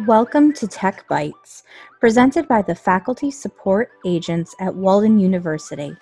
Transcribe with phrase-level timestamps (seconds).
[0.00, 1.62] Welcome to Tech Bites,
[2.00, 5.96] presented by the Faculty Support Agents at Walden University.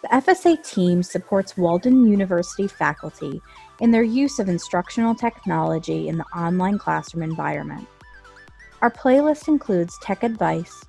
[0.00, 3.42] The FSA team supports Walden University faculty
[3.82, 7.86] in their use of instructional technology in the online classroom environment.
[8.80, 10.86] Our playlist includes tech advice,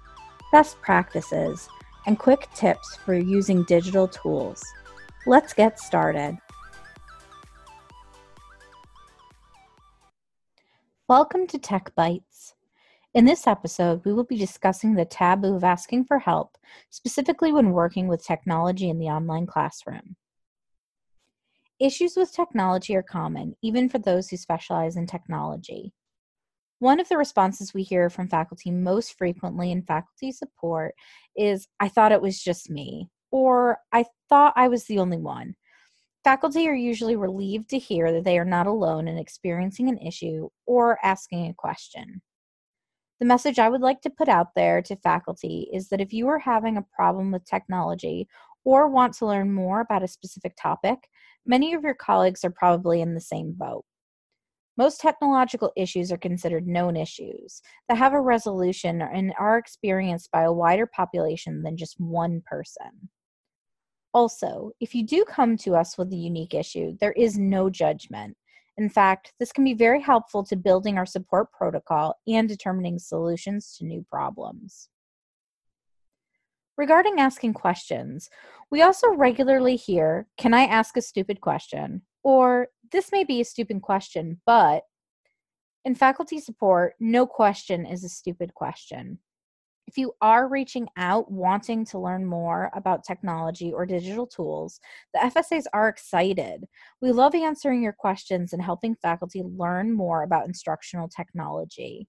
[0.53, 1.67] best practices,
[2.05, 4.63] and quick tips for using digital tools.
[5.25, 6.37] Let's get started.
[11.07, 12.55] Welcome to Tech Bites.
[13.13, 16.57] In this episode, we will be discussing the taboo of asking for help,
[16.89, 20.15] specifically when working with technology in the online classroom.
[21.79, 25.93] Issues with technology are common, even for those who specialize in technology.
[26.79, 30.95] One of the responses we hear from faculty most frequently in faculty support
[31.37, 35.55] is, I thought it was just me, or I thought I was the only one.
[36.25, 40.49] Faculty are usually relieved to hear that they are not alone in experiencing an issue
[40.65, 42.19] or asking a question.
[43.19, 46.27] The message I would like to put out there to faculty is that if you
[46.27, 48.27] are having a problem with technology
[48.63, 50.97] or want to learn more about a specific topic,
[51.45, 53.85] many of your colleagues are probably in the same boat.
[54.77, 60.41] Most technological issues are considered known issues that have a resolution and are experienced by
[60.41, 63.09] a wider population than just one person.
[64.15, 68.37] Also, if you do come to us with a unique issue, there is no judgment.
[68.77, 73.75] In fact, this can be very helpful to building our support protocol and determining solutions
[73.77, 74.87] to new problems.
[76.77, 78.29] Regarding asking questions,
[78.71, 82.01] we also regularly hear, Can I ask a stupid question?
[82.23, 84.83] Or, This may be a stupid question, but
[85.83, 89.19] in faculty support, no question is a stupid question.
[89.87, 94.79] If you are reaching out wanting to learn more about technology or digital tools,
[95.13, 96.65] the FSAs are excited.
[97.01, 102.07] We love answering your questions and helping faculty learn more about instructional technology.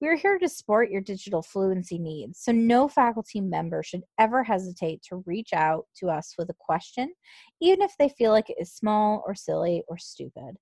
[0.00, 4.44] We are here to support your digital fluency needs, so no faculty member should ever
[4.44, 7.12] hesitate to reach out to us with a question,
[7.60, 10.56] even if they feel like it is small or silly or stupid.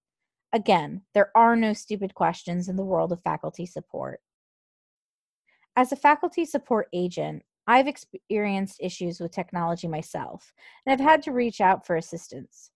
[0.54, 4.20] Again, there are no stupid questions in the world of faculty support.
[5.78, 10.54] As a faculty support agent, I've experienced issues with technology myself,
[10.86, 12.70] and I've had to reach out for assistance.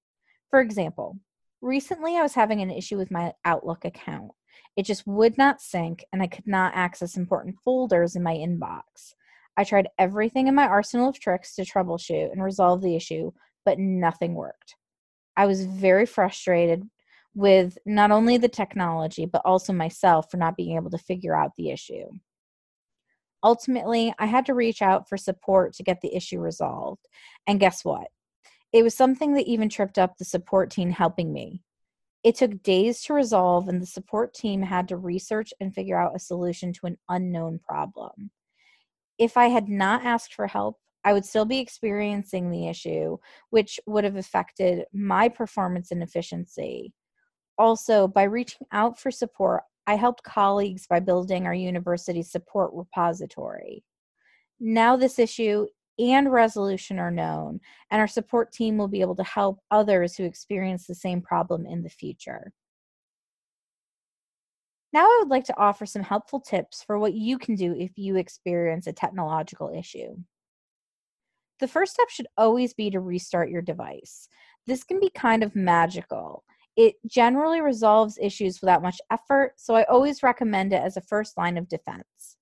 [0.50, 1.18] For example,
[1.62, 4.32] recently I was having an issue with my Outlook account.
[4.76, 9.14] It just would not sync, and I could not access important folders in my inbox.
[9.56, 13.32] I tried everything in my arsenal of tricks to troubleshoot and resolve the issue,
[13.64, 14.76] but nothing worked.
[15.38, 16.82] I was very frustrated
[17.34, 21.52] with not only the technology, but also myself for not being able to figure out
[21.56, 22.04] the issue.
[23.42, 27.06] Ultimately, I had to reach out for support to get the issue resolved.
[27.46, 28.08] And guess what?
[28.72, 31.62] It was something that even tripped up the support team helping me.
[32.22, 36.14] It took days to resolve, and the support team had to research and figure out
[36.14, 38.30] a solution to an unknown problem.
[39.18, 43.16] If I had not asked for help, I would still be experiencing the issue,
[43.48, 46.92] which would have affected my performance and efficiency.
[47.56, 53.82] Also, by reaching out for support, I helped colleagues by building our university support repository.
[54.60, 55.66] Now, this issue
[55.98, 57.58] and resolution are known,
[57.90, 61.66] and our support team will be able to help others who experience the same problem
[61.66, 62.52] in the future.
[64.92, 67.98] Now, I would like to offer some helpful tips for what you can do if
[67.98, 70.14] you experience a technological issue.
[71.58, 74.28] The first step should always be to restart your device.
[74.68, 76.44] This can be kind of magical.
[76.76, 81.36] It generally resolves issues without much effort, so I always recommend it as a first
[81.36, 82.36] line of defense.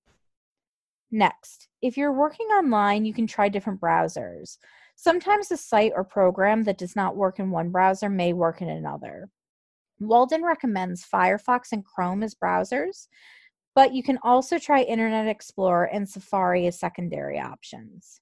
[1.11, 4.57] Next, if you're working online, you can try different browsers.
[4.95, 8.69] Sometimes a site or program that does not work in one browser may work in
[8.69, 9.29] another.
[9.99, 13.07] Walden recommends Firefox and Chrome as browsers,
[13.75, 18.21] but you can also try Internet Explorer and Safari as secondary options.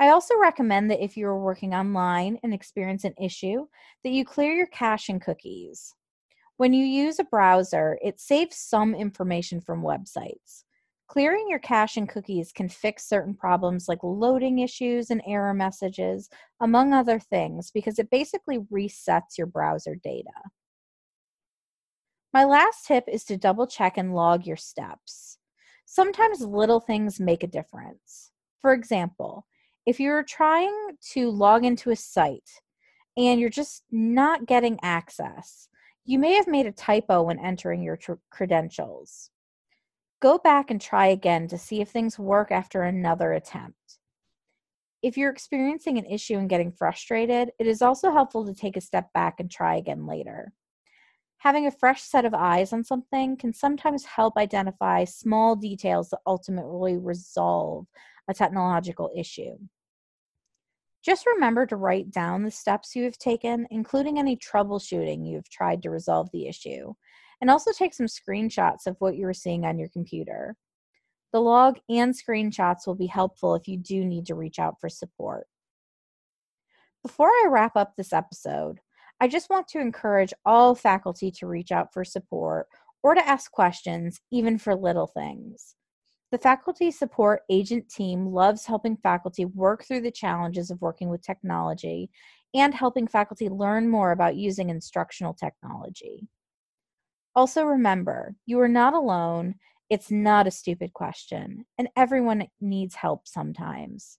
[0.00, 3.66] I also recommend that if you are working online and experience an issue,
[4.02, 5.94] that you clear your cache and cookies.
[6.56, 10.64] When you use a browser, it saves some information from websites.
[11.06, 16.28] Clearing your cache and cookies can fix certain problems like loading issues and error messages,
[16.60, 20.30] among other things, because it basically resets your browser data.
[22.32, 25.38] My last tip is to double check and log your steps.
[25.86, 28.32] Sometimes little things make a difference.
[28.60, 29.46] For example,
[29.86, 30.72] if you're trying
[31.12, 32.50] to log into a site
[33.16, 35.68] and you're just not getting access,
[36.04, 39.30] you may have made a typo when entering your tr- credentials.
[40.20, 43.98] Go back and try again to see if things work after another attempt.
[45.02, 48.80] If you're experiencing an issue and getting frustrated, it is also helpful to take a
[48.80, 50.52] step back and try again later.
[51.38, 56.20] Having a fresh set of eyes on something can sometimes help identify small details that
[56.26, 57.86] ultimately resolve
[58.28, 59.58] a technological issue.
[61.04, 65.48] Just remember to write down the steps you have taken, including any troubleshooting you have
[65.50, 66.94] tried to resolve the issue,
[67.42, 70.56] and also take some screenshots of what you are seeing on your computer.
[71.32, 74.88] The log and screenshots will be helpful if you do need to reach out for
[74.88, 75.46] support.
[77.02, 78.80] Before I wrap up this episode,
[79.20, 82.66] I just want to encourage all faculty to reach out for support
[83.02, 85.74] or to ask questions, even for little things.
[86.34, 91.22] The faculty support agent team loves helping faculty work through the challenges of working with
[91.22, 92.10] technology
[92.52, 96.26] and helping faculty learn more about using instructional technology.
[97.36, 99.54] Also, remember, you are not alone.
[99.88, 104.18] It's not a stupid question, and everyone needs help sometimes.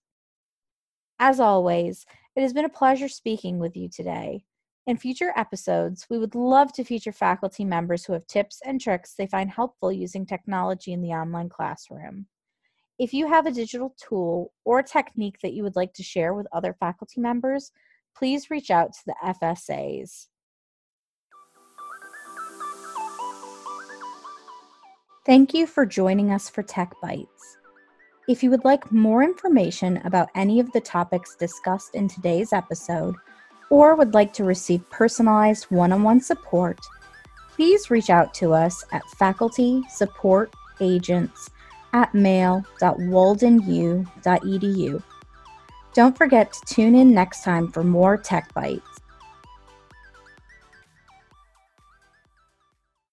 [1.18, 4.46] As always, it has been a pleasure speaking with you today.
[4.86, 9.14] In future episodes, we would love to feature faculty members who have tips and tricks
[9.14, 12.26] they find helpful using technology in the online classroom.
[12.96, 16.46] If you have a digital tool or technique that you would like to share with
[16.52, 17.72] other faculty members,
[18.16, 20.28] please reach out to the FSAs.
[25.26, 27.56] Thank you for joining us for Tech Bites.
[28.28, 33.16] If you would like more information about any of the topics discussed in today's episode,
[33.70, 36.78] or would like to receive personalized one on one support,
[37.54, 41.48] please reach out to us at faculty support agents
[41.92, 45.02] at mail.waldenu.edu.
[45.94, 48.95] Don't forget to tune in next time for more Tech Bites.